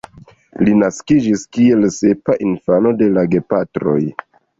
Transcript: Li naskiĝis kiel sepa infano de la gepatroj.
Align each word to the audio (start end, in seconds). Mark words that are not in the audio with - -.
Li 0.67 0.71
naskiĝis 0.77 1.43
kiel 1.57 1.85
sepa 1.97 2.37
infano 2.47 2.95
de 3.03 3.11
la 3.19 3.27
gepatroj. 3.35 3.99